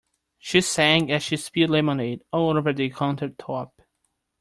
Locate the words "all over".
2.31-2.73